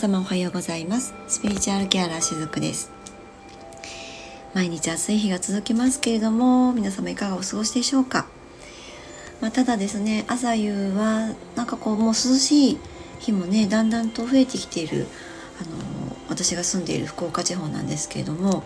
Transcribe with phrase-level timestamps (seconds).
[0.00, 1.12] 様おはようございます。
[1.28, 2.90] スピリチュアルケアラーしずくです。
[4.54, 8.26] 毎日暑い日が続きますけれども皆様いかがお過ごしでしょうか、
[9.42, 12.78] まあ、ただですね朝夕はなんかこうもう涼しい
[13.18, 15.06] 日もねだんだんと増えてきている
[15.60, 18.64] あの私が住んでいる福岡地方なんですけれども、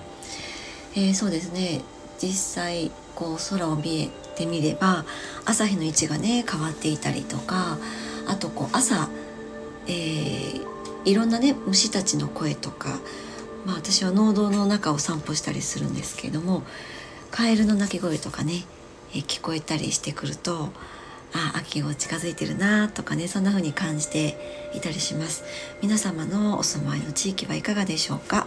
[0.95, 1.81] えー、そうですね
[2.23, 5.05] 実際こう空を見えてみれば
[5.45, 7.77] 朝日の位置がね変わっていたりとか
[8.29, 9.09] あとこう朝、
[9.89, 10.74] えー、
[11.05, 12.99] いろんなね虫たちの声とか、
[13.67, 16.63] まあ、私は農道の中を散歩したりするんですけれども
[17.31, 18.65] カエルの鳴き声とかね、
[19.15, 20.71] え、聞こえたりしてくると
[21.35, 25.43] あ秋が近づいてるなとかねそんな風に感じていたりします。
[25.83, 28.47] 皆様のお住まいの地域はいかがでしょうか？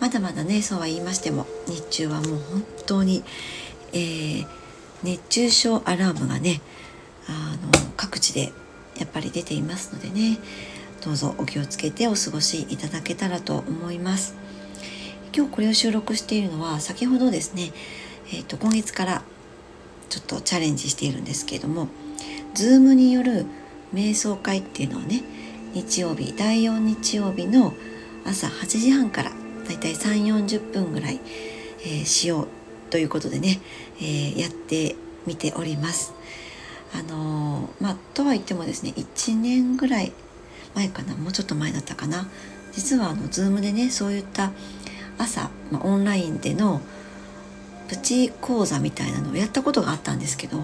[0.00, 3.22] まだまだねそうは言いましても日中はもう本当に、
[3.92, 4.46] えー、
[5.02, 6.62] 熱中症アラームがね
[7.28, 8.52] あの各地で
[8.98, 10.38] やっぱり出ていますのでね。
[11.04, 14.34] どうぞお気をつけてお過ごしいただけたらと思います
[15.36, 17.72] 今日これを収録しているのは先ほどですね、
[18.28, 19.22] えーと、今月から
[20.08, 21.88] ちょっとチャレンジしているんですけれども
[22.54, 23.44] Zoom による
[23.92, 25.22] 瞑想会っていうのをね
[25.74, 27.74] 日曜日第4日曜日の
[28.24, 29.32] 朝8時半から
[29.68, 31.20] だいたい3 4 0分ぐらい、
[31.80, 32.48] えー、しよう
[32.88, 33.60] ということでね、
[33.98, 36.14] えー、やってみております。
[36.94, 40.12] あのー、まあとは言ってもですね1年ぐらい
[40.74, 41.14] 前かな？
[41.14, 42.28] もうちょっと前だったかな？
[42.72, 44.52] 実はあの Zoom でねそういった
[45.18, 46.80] 朝、まあ、オンラインでの
[47.88, 50.58] プチ講座みたいなのをやったことがあったんですけど、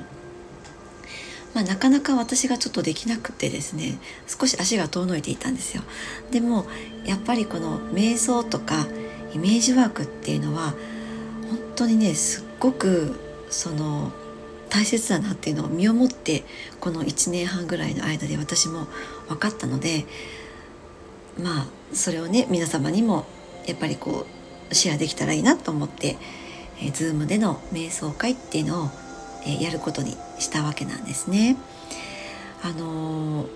[1.54, 5.82] まあ、なかなか私がちょっとできなくてですね少し足が遠のいていたんですよ。
[6.30, 6.66] でも
[7.04, 8.86] やっぱりこの瞑想とか
[9.32, 10.74] イメージワークっていうのは
[11.48, 13.14] 本当にねすっごく
[13.50, 14.12] その
[14.70, 16.44] 大切だなっていうのを身をもって
[16.80, 18.86] この1年半ぐらいの間で私も
[19.28, 20.06] 分かったので
[21.38, 23.26] まあそれをね皆様にも
[23.66, 24.26] やっぱりこ
[24.70, 26.16] うシェアできたらいいなと思って、
[26.78, 28.90] えー、Zoom での瞑想会っていうのを、
[29.44, 31.56] えー、やることにしたわけなんですね。
[32.62, 33.48] あのー、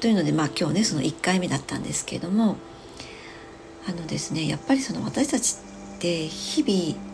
[0.00, 2.56] というのでまあ今日ねその1回目だったんですけれども
[3.88, 5.56] あのですねやっぱりその私たち
[5.96, 7.12] って日々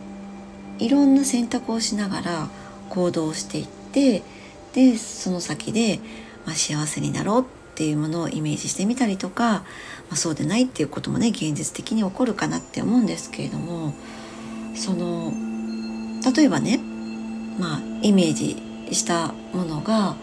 [0.79, 2.49] いろんな選択をしながら
[2.89, 4.23] 行動していって
[4.73, 5.99] でその先で、
[6.45, 7.45] まあ、幸せになろうっ
[7.75, 9.63] ていうものをイメージしてみたりとか、ま
[10.13, 13.93] あ、そうでないっていうこともね現実的に起こるかなって思うんですけれども
[14.75, 15.31] その
[16.35, 16.79] 例えばね
[17.57, 18.57] まあイメージ
[18.91, 20.15] したものが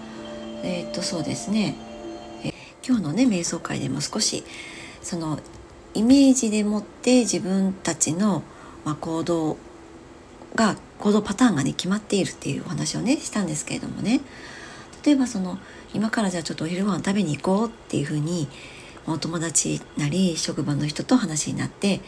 [0.63, 1.77] えっ、とそうですね
[2.45, 2.53] え
[2.87, 4.45] 今日のね瞑想会でも少し
[5.03, 5.39] その
[5.95, 8.43] イメージでもって自分たちの、
[8.85, 9.57] まあ、行動
[10.55, 14.21] が行動パターンがね決まっているっていうお話をねしたんですけれどもね
[15.05, 15.59] 例えばその
[15.95, 18.49] 今からじゃあちょっとお昼ご飯食べに行こうっていうふうに
[19.07, 22.01] お友達なり職場の人と話になって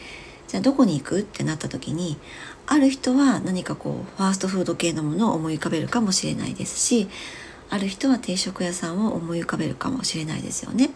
[0.47, 2.17] じゃあどこに行くってなった時に
[2.65, 7.07] ある人は何かこうファーストフード系のものを思い浮かべるかもしれないですし
[7.69, 10.89] ある人は定食屋さんを思い浮かべるかもしれないですよね。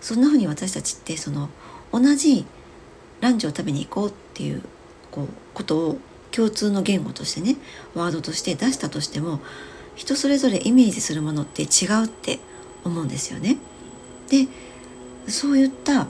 [0.00, 1.48] そんな風に私たちってその
[1.92, 2.46] 同じ
[3.20, 4.62] ランチを食べに行こうっていう
[5.10, 5.98] こうことを
[6.36, 7.56] 共通の言語としてね
[7.94, 9.40] ワードとして出したとしても
[9.94, 12.38] 人それぞれイメージするものって違うって
[12.84, 13.56] 思うんですよね。
[14.28, 14.46] で
[15.28, 16.08] そういった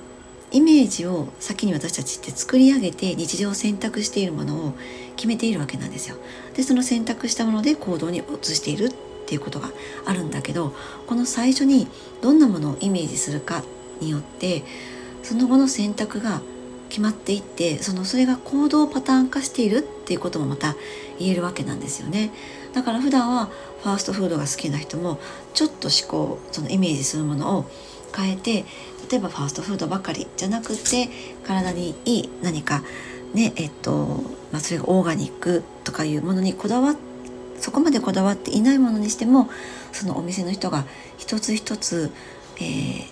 [0.50, 4.74] イメージを先に私たちって作り上げて日常を選択しているものを
[5.16, 6.16] 決めているわけなんですよ。
[6.54, 8.94] でその選択したもので行動に移しているっ
[9.26, 9.70] ていうことが
[10.04, 10.74] あるんだけど
[11.06, 11.86] この最初に
[12.20, 13.62] どんなものをイメージするか
[14.00, 14.64] によって
[15.22, 16.40] その後の選択が
[16.88, 20.76] 決まっていってそのそれが行動パターン化しているっていうこともまた
[21.18, 22.30] 言えるわけなんですよね。
[22.72, 23.48] だから普段は
[23.82, 25.18] ファーストフードが好きな人も
[25.54, 27.70] ちょっと思考そのイメージするものを
[28.14, 28.64] 変えて
[29.10, 31.08] 例えばファーストフードばかりじゃなくて
[31.46, 32.82] 体にいい何か
[33.32, 37.16] ねえっと、まあ、それがオーガニックとかいうものにこだわって
[37.60, 39.48] そこまでこだわっていないものにしても
[39.92, 40.84] そのお店の人が
[41.18, 42.10] 一つ一つ、
[42.56, 43.06] えー、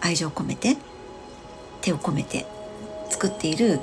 [0.00, 0.76] 愛情を込めて
[1.80, 2.46] 手を込めて
[3.14, 3.78] 作っている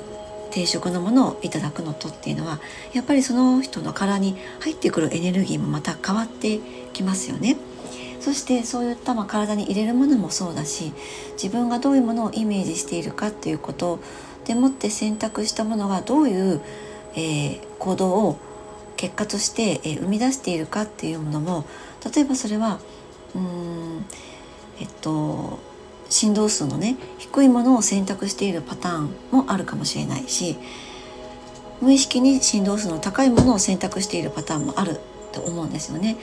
[0.50, 2.60] 定食のものをいただくのとっていうのは
[2.92, 6.60] やっぱりその人の殻に入ってくるエネルギーもまた変わって
[6.92, 7.56] きますよね。
[8.20, 10.92] そしてそういったま体に入れるものもそうだし
[11.32, 13.98] 自分がどういうものをイメージしているかっていうこと
[14.44, 16.60] でもって選択したものがどういう、
[17.16, 18.38] えー、行動を
[18.96, 21.64] 結果として、えー、生み出しているかっていうものも
[22.14, 22.78] 例えばそれは
[23.34, 24.06] うーん
[24.78, 25.58] えっと
[26.12, 30.56] 振動数のね低いものを選択しているパターンもあるかもしれないし
[31.80, 35.00] 無意識に振動数の高いものを選択しているパターンもある
[35.32, 36.16] と思うんですよね。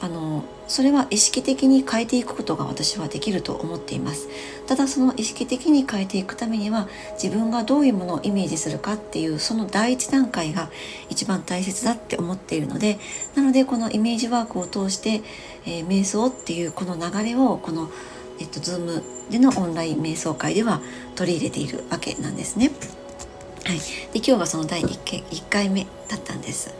[0.00, 4.28] あのそれは意識的に変えていくことが私はできると思っています
[4.66, 6.88] ただその意識的に変えていくためには
[7.22, 10.70] 自分がどういうものをイメージするかっていうその第一段階が
[11.08, 12.98] 一番大切だって思っているので
[13.36, 15.22] なのでこのイメージワークを通して、
[15.66, 17.88] えー、瞑想っていうこの流れをこの
[18.42, 20.80] えっと、Zoom でのオンライン瞑想会では
[21.14, 22.72] 取り入れているわけなんですね。
[23.64, 26.74] はい、で今日がその第 1, 回1回目だったんです。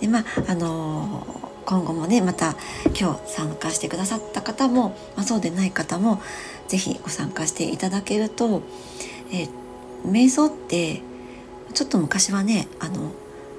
[0.00, 2.54] でまああのー今後もねまた
[2.98, 6.22] 今日参加してくださった方も、まあ、そうでない方も
[6.66, 8.62] 是非ご参加していただけると、
[9.30, 9.48] え
[10.06, 11.02] 瞑想って
[11.74, 13.12] ちょっと昔はねあの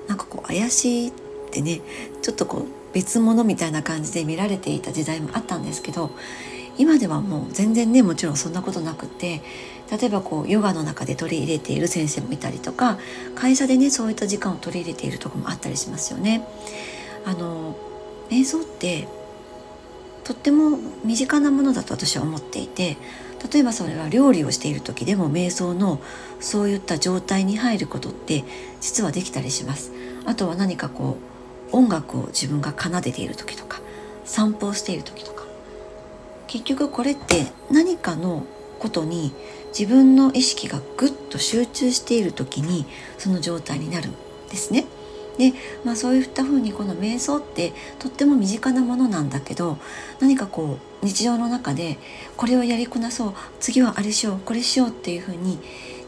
[0.08, 1.12] なんかこう怪しいっ
[1.52, 1.82] てね
[2.24, 6.10] ちょっとこう別物みたいな感じで見られていた時代もあったんですけど
[6.80, 9.42] 今ではもう全然ねもちろんそんなことなくて
[9.92, 12.98] 例えばこうヨガの中で取り入れている先生もいたりとか
[13.36, 16.48] 会社でねそういった時間を取り入れているとこもあったりしますよね。
[17.26, 17.76] あの
[18.30, 19.08] 瞑想って
[20.24, 22.98] とっても身近なものだと私は思っていて
[23.52, 26.00] 例えばそれは料理をしている時でも瞑想の
[26.40, 28.44] そういった状態に入ることって
[28.80, 29.92] 実はできたりします
[30.26, 31.18] あとは何かこ
[31.72, 33.82] う音楽を自分が奏でている時とか
[34.24, 35.39] 散歩をしている時とか
[36.50, 38.44] 結局これって何かの
[38.80, 39.32] ことに
[39.78, 42.86] 自分の意識がぐっと集中している時に
[43.20, 44.14] その状態になるん
[44.50, 44.86] ですね。
[45.38, 45.54] で、
[45.86, 49.78] まあ、そういったふうにこの瞑想ってとっても身近なものなんだけど
[50.20, 51.98] 何かこう日常の中で
[52.36, 55.60] これをやりこなそう次はあれしようこれしようっていうふうに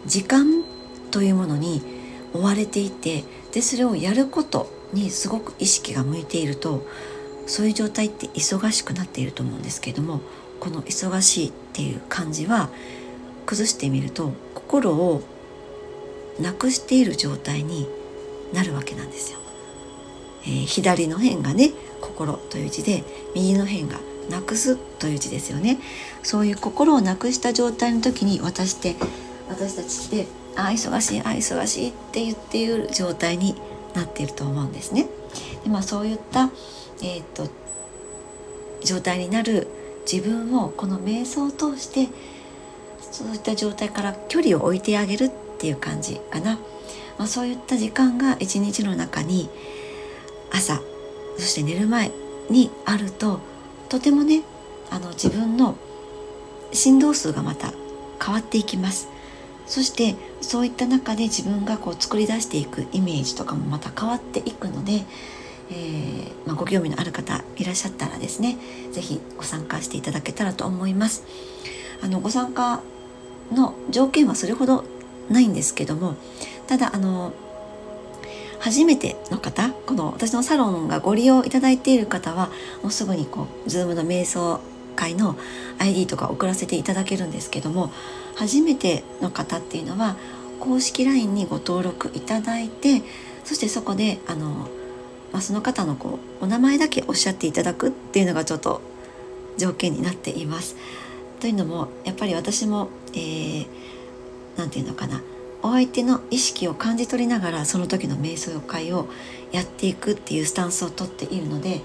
[0.05, 0.63] 時間
[1.11, 1.81] というものに
[2.33, 3.23] 追われていて
[3.53, 6.85] でそれをやることにすごく意識が向いていると
[7.45, 10.21] そういう状態って忙しくなっていると思うんですけれども
[10.59, 12.69] この忙しいっていう感じは
[13.45, 15.21] 崩してみると心を
[16.39, 17.88] なくしている状態に
[18.53, 19.39] なるわけなんですよ。
[20.43, 23.03] えー、左の辺がね心という字で
[23.35, 23.99] 右の辺が
[24.29, 25.79] なくすという字ですよね。
[26.23, 28.95] そういう心をなくした状態の時に私って
[29.49, 33.55] 私たちってあ忙しいあ忙しいって言っている状態に
[33.93, 35.07] なっていると思うんですね。
[35.63, 36.50] でまあそういった、
[37.01, 37.50] えー、っと
[38.83, 39.68] 状態になる
[40.12, 42.10] 自分をこの瞑想を通して
[43.00, 46.60] そういった状態から距離を置いてあげるっていう感じかな。
[47.18, 49.48] まあ、そういった時間が一日の中に
[50.51, 50.81] 朝
[51.38, 52.12] そして寝る前
[52.50, 53.39] にあると
[53.89, 54.44] とてもね
[54.89, 55.75] あの自分の
[56.74, 57.74] 振動数がまた
[58.24, 59.07] 変わっていきます
[59.68, 65.03] そしてそういった中で自分がこう作り出していくイメージとかもまた変わっていくので、
[65.69, 68.57] えー、まあ、ご興味のある方いらっしゃったらですね
[68.91, 71.23] 是非ご参加していただけたらと思います。
[72.03, 72.81] あのご参加
[73.51, 74.83] の条件はそれほど
[75.29, 76.15] ないんですけども
[76.67, 77.31] ただあの
[78.59, 82.49] 初めての方この私のサロンがご利用いただいている方は
[82.81, 84.59] もうすぐにこう Zoom の瞑想
[84.95, 85.35] 会の
[85.79, 87.91] ID とか送らせていただけるんですけども
[88.35, 90.15] 初めての方っていうのは
[90.59, 93.01] 公式 LINE にご登録いただいて
[93.43, 94.69] そしてそこであの、
[95.31, 98.81] まあ、その方のこうお名前だけおっしゃっていただくっていうのがちょっと
[99.57, 100.75] 条件になっています。
[101.39, 105.21] というのもやっぱり私も何、えー、て言うのかな
[105.63, 109.07] お相手の意識を感じ取りながらその時の瞑想会を
[109.51, 111.81] やっていくっていうスタンスをとっているので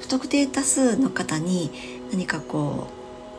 [0.00, 1.70] 不特定多数の方に
[2.12, 2.88] 何かこ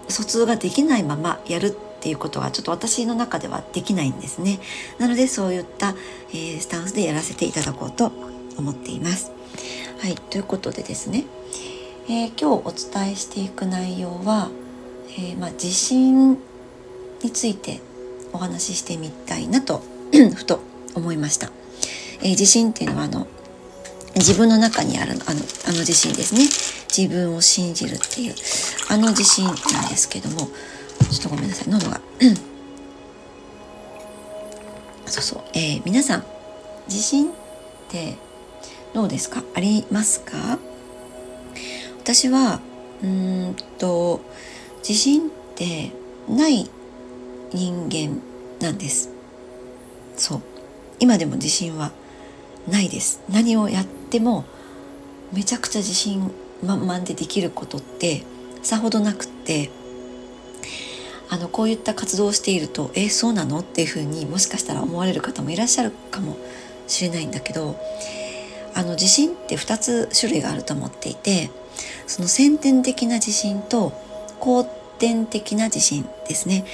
[0.08, 4.60] う疎通ができないままやるっていうことはちょっと私の中ではできないんですね。
[5.00, 5.96] なのでそういった、
[6.32, 8.12] えー、スタンスでやらせていただこうと
[8.58, 9.32] 思っています。
[10.00, 11.24] はい、ということでですね、
[12.08, 14.50] えー、今日お伝えしていく内容は、
[15.18, 16.32] えー、まあ、地震
[17.22, 17.80] について
[18.34, 19.82] お話ししてみたいなと
[20.36, 20.60] ふと
[20.96, 21.52] 思いました。
[22.22, 23.28] えー、地震っていうのはあの
[24.16, 26.42] 自分の中にあるあのあの地震ですね
[26.96, 28.36] 自分を信じるっていう
[28.90, 29.56] あの地震なん
[29.90, 30.48] ですけどもちょ
[31.20, 32.02] っとごめんなさい喉が。
[35.06, 36.26] そうそう、えー、皆さん
[36.88, 37.34] 地震っ
[37.90, 38.16] て
[38.94, 39.44] どうですか？
[39.56, 40.60] ありますか？
[42.00, 42.60] 私は
[43.04, 44.22] うんと
[44.82, 45.92] 地震って
[46.30, 46.70] ない
[47.54, 48.22] 人間
[48.60, 49.10] なんです。
[50.16, 50.42] そう。
[51.00, 51.92] 今でも自信は
[52.68, 53.22] ないです。
[53.30, 54.46] 何をやっても
[55.32, 56.32] めちゃくちゃ自信
[56.64, 58.24] 満々でできることって
[58.62, 59.70] さほどなくって
[61.30, 63.60] あのこういった活動をしているとえそうなの？
[63.60, 66.38] っていうふうにもしかしたら思われる方もいらっしゃるかも
[66.88, 67.76] しれないんだけど
[68.76, 71.50] あの地震って2つ種類があると思っていて
[72.08, 73.94] その先天的な地震と
[74.40, 74.64] 後
[75.00, 76.66] 天的な地震ですね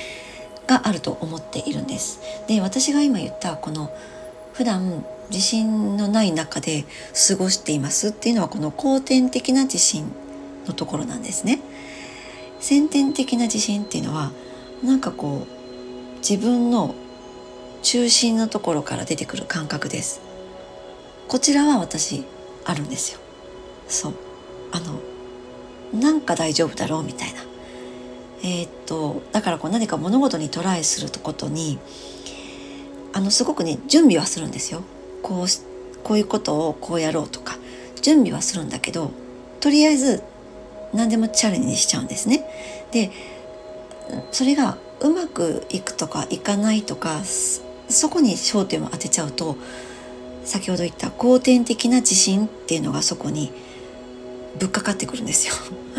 [0.67, 2.19] があると思っているんです。
[2.47, 3.89] で私が今言ったこの
[4.59, 6.83] 普段自信のない中で
[7.29, 10.11] 過ごしていますっていうのはこの後天的な自信
[10.67, 11.61] のところなんですね。
[12.59, 14.33] 先天的な自信っていうのは
[14.83, 16.93] なんかこう自分の
[17.83, 20.19] 中心のところから出てくる感覚です。
[21.29, 22.25] こちらは私
[22.65, 23.19] あるんですよ。
[23.87, 24.13] そう。
[24.73, 24.99] あの、
[25.97, 27.39] なんか大丈夫だろうみたいな。
[28.43, 31.79] えー、っと、だからこう何か物事にトライすることに、
[33.13, 34.83] あの、すごくね、準備はするんですよ。
[35.23, 35.47] こう、
[36.03, 37.57] こういうことをこうやろうとか、
[38.01, 39.11] 準備はするんだけど、
[39.59, 40.23] とりあえず
[40.93, 42.45] 何でもチャレンジしちゃうんですね。
[42.91, 43.11] で、
[44.31, 47.21] それがうまくいくとかいかないとか、
[47.89, 49.57] そこに焦点を当てちゃうと、
[50.45, 53.51] 先ほど言った後天的な自信っていうのがそこに
[54.57, 55.53] ぶっかかってくるんですよ。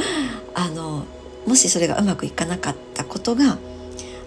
[0.54, 1.04] あの
[1.46, 3.58] もしそれがうまくいかなかったことが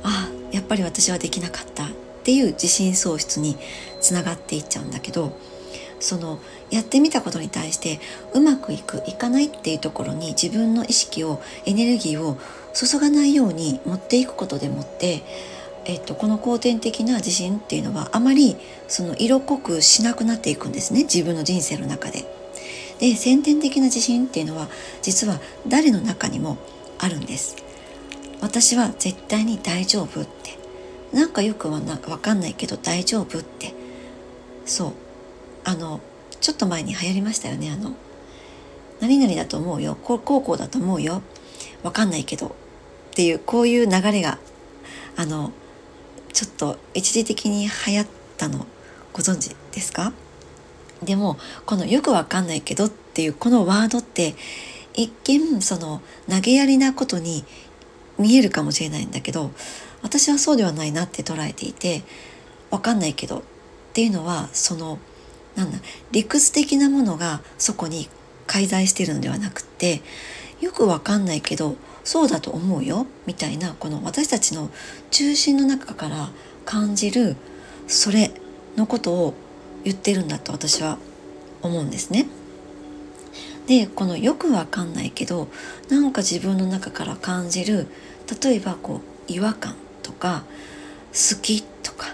[0.04, 1.90] あやっぱり私はできなかった
[2.24, 3.58] っていう自信喪失に
[4.00, 5.38] つながっていっちゃうんだけど
[6.00, 6.39] その
[6.72, 8.00] やってみたことに対して
[8.34, 12.38] うまくいくいかないっていうところに自分の意識をエネルギーを
[12.74, 15.24] 注がないように持っていくことでもって
[15.86, 18.56] えっと、この後天的な自信っていうのはあまり
[18.88, 22.24] その色濃くしなくなっていくんですね自分の人生の中で。
[23.00, 24.70] で先天的な自信っていうのは
[25.01, 26.58] 実は誰の中にも
[27.00, 27.58] あるんです。
[28.39, 30.58] 私は絶対に大丈夫って
[31.13, 33.74] なんかよくはな分かんないけど大丈夫って。
[34.65, 34.93] そう。
[35.63, 36.01] あの
[36.41, 37.93] ちょっと前に流行りましたよねあの。
[39.00, 39.96] 何々だと思うよ。
[40.03, 41.22] こうこうだと思うよ。
[41.84, 42.48] 分かんないけど。
[42.48, 42.51] っ
[43.15, 44.39] ていうこういう流れが
[45.15, 45.51] あの
[46.34, 48.65] ちょっと一時的に流行ったの。
[49.13, 50.13] ご存知ですか？
[51.03, 54.34] でもこのよくわかんないけどっていうこのワードって
[54.96, 57.46] 一見その投げやりなことに
[58.17, 59.51] 見えるかもしれないんだけど
[60.03, 62.03] 私はそうではないなって捉えていて
[62.69, 63.41] わかんないけどっ
[63.93, 65.00] ていうのはその
[65.55, 65.77] なんだ
[66.12, 68.10] 理屈的なものがそこに
[68.45, 70.01] 介在してるのではなくって
[70.62, 74.69] よくわかんないけどそうだと思うよみたいなこの私たちの
[75.12, 76.29] 中心の中から
[76.65, 77.36] 感じる
[77.88, 78.31] それ
[78.75, 79.33] のことを
[79.83, 80.98] 言ってるんだと私は
[81.62, 82.27] 思うんですね。
[83.67, 85.48] でこのよくわかんないけど
[85.89, 87.88] なんか自分の中から感じる
[88.41, 90.43] 例えばこう違和感とか
[91.12, 92.07] 好きとか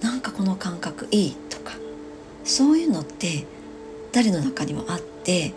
[0.00, 1.72] なんかこの感覚いいとか
[2.44, 3.46] そういうのって
[4.12, 5.52] 誰の中にもあって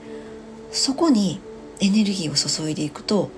[0.72, 1.40] そこに
[1.80, 3.30] エネルギーを注いでいくと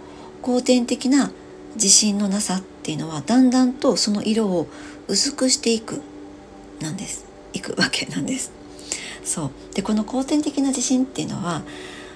[0.41, 1.31] 後天的な
[1.75, 4.67] 自信のなさっていうのはだんだんとその色を
[5.07, 6.01] 薄くしていく
[6.79, 7.25] なんです。
[7.53, 8.51] いくわけなんです。
[9.23, 9.51] そう。
[9.75, 11.61] でこの後天的な自信っていうのは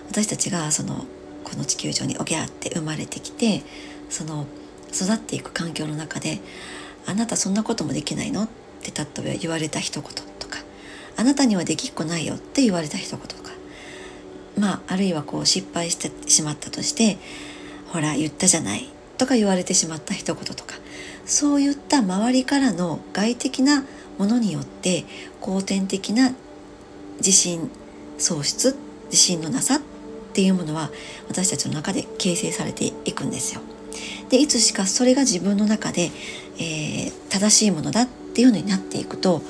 [0.09, 1.05] 私たちがその
[1.43, 3.61] この地球上におぎゃって生まれてきて
[4.09, 4.47] その
[4.95, 6.39] 育っていく環境の中で
[7.05, 8.49] 「あなたそんなこともできないの?」っ
[8.81, 10.59] て例えば言われた一言とか
[11.17, 13.51] 「あなたにはできっこないよ」って言われた一言とか
[14.57, 17.17] まああるいはこう失敗してしまったとして
[17.89, 20.75] ほら言ったじゃないとか言われてしまった一言とか
[21.25, 23.83] そういった周りからの外的な
[24.17, 25.05] ものによって
[25.41, 26.33] 後天的な
[27.17, 27.69] 自信
[28.17, 28.75] 喪失
[29.05, 29.81] 自信のなさっ
[30.33, 30.91] ていうものは
[31.27, 33.61] 私たちの中で形成されていくんですよ。
[34.29, 36.11] でいつしかそれが自分の中で、
[36.57, 39.41] えー、正しいものだっていうのになっていくと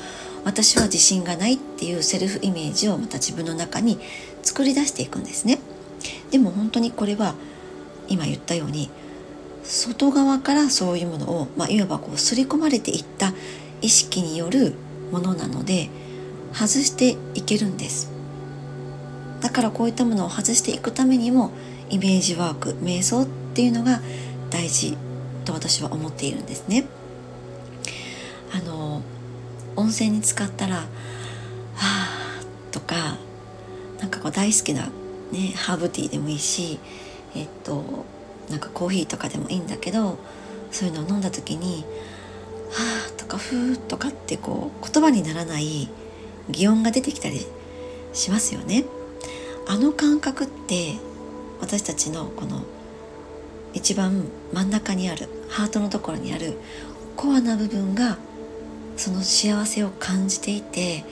[0.43, 3.99] 私は自信がないっていうセルフイメージをまた自分の中に
[4.43, 5.59] 作り出していくんですね。
[6.29, 7.33] でも本当にこれは
[8.07, 8.89] 今言ったように
[9.63, 13.33] 外側からそういうものを、まあ、いわばこう刷り込まれていった
[13.81, 14.75] 意識による
[15.11, 15.89] ものなので
[16.53, 18.11] 外していけるんです
[19.41, 21.51] だからこういったものを外していくためにも
[21.89, 24.01] イメージワーク瞑想っていうのが
[24.49, 24.97] 大事
[25.43, 26.85] と私は思っているんですね
[28.53, 29.01] あの
[29.75, 30.85] 温泉に浸かったら「は
[31.75, 32.09] あ」
[32.71, 33.17] とか
[33.99, 34.89] なんかこう大好きな、
[35.31, 36.79] ね、ハーブティーでもいいし
[37.35, 38.05] えっと
[38.49, 40.17] なんかコーヒーとかでもいいんだけど
[40.71, 41.83] そういうのを飲んだ時に
[42.71, 45.89] 「はあ」とか「ふー」とかってこう言葉にならない
[46.49, 47.45] 擬音が出てきたり
[48.13, 48.85] しますよね。
[49.67, 50.95] あの感覚って
[51.59, 52.63] 私たちのこの
[53.75, 56.57] 一番真ん中にあるハートのところにある
[57.15, 58.17] コアな部分が
[58.97, 61.03] その幸せを感じていて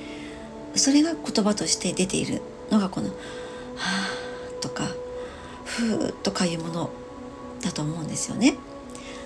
[0.75, 2.41] それが言葉として出ている
[2.72, 3.10] のがこの
[3.75, 4.10] 「はあ」
[4.62, 4.88] とか
[5.65, 6.89] ふーとかいうもの
[7.62, 8.58] だと思うんですよね。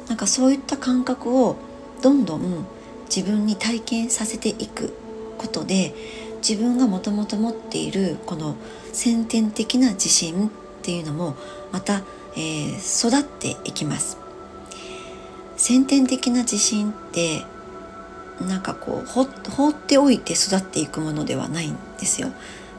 [0.08, 1.58] なんかそういった感覚を
[2.01, 2.65] どんどん
[3.13, 4.94] 自分に体験させていく
[5.38, 5.94] ことで
[6.48, 8.56] 自分がもともと持っているこの
[8.94, 10.50] 先天的な自信っ
[10.82, 11.36] ていうのも
[11.72, 12.03] また、
[12.38, 14.17] えー、育っていきます。
[15.58, 17.44] 先天的な自信って
[18.48, 19.24] なんかこう放
[19.70, 22.32] っておいて育っていくものではないんですよ。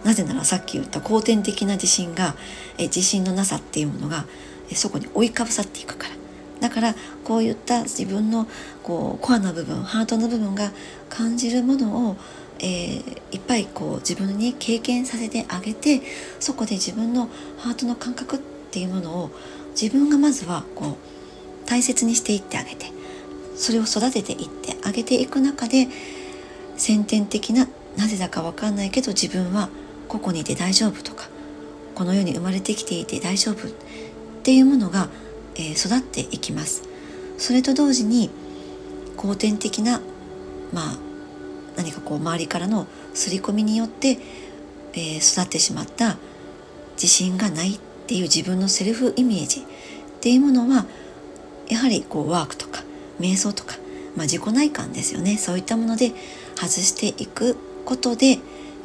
[0.05, 2.37] なぜならさっき言った後天的な自信が
[2.79, 4.27] え自信のなさっていうものが
[4.71, 6.15] えそこに追いかぶさっていくから
[6.61, 8.47] だからこういった自分の
[8.85, 10.71] こうコアな部分ハートの部分が
[11.09, 12.17] 感じるものを、
[12.61, 16.01] えー、いっぱいこう自分に経験させてあげて
[16.39, 19.31] そこで自分のハートの感覚ってっていうものを
[19.81, 22.87] 自分がまずはこう大切にしていってあげて
[23.57, 25.89] それを育てていってあげていく中で
[26.77, 29.71] 先天的ななぜだか分かんないけど自分は
[30.07, 31.29] ここにいて大丈夫とか
[31.95, 33.71] この世に生まれてきていて大丈夫っ
[34.45, 35.09] ていうものが、
[35.57, 36.85] えー、育っていきます。
[37.39, 38.31] それと同時に
[39.17, 40.01] 後天的な
[40.73, 40.99] まあ
[41.77, 44.19] 何かこう周りからの刷り込みによって、
[44.93, 46.19] えー、育ってしまった
[46.95, 49.65] 自信がないっていう自分のセルフイメージっ
[50.21, 50.87] ていうものは
[51.69, 52.83] やはりこうワークとか
[53.21, 53.77] 瞑想とか、
[54.17, 55.37] まあ、自己内観ですよね。
[55.37, 56.13] そういったもので
[56.57, 58.39] 外していくことで、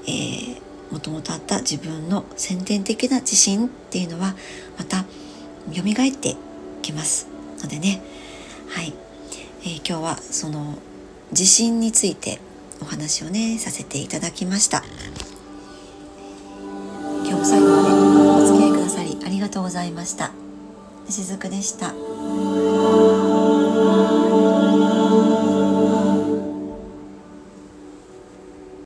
[0.05, 0.61] えー、
[0.91, 4.35] もともとあった自分の先天的な自信っていうのは
[4.77, 5.05] また
[5.71, 6.35] 蘇って
[6.81, 7.27] きます。
[7.61, 8.01] のでね。
[8.69, 8.93] はい、
[9.61, 10.77] えー、今日はその
[11.31, 12.39] 自信について
[12.81, 14.83] お話をねさせていただきました。
[17.23, 17.82] 今日も最後
[19.43, 20.31] りがとうございました。
[21.09, 23.22] しずくでした。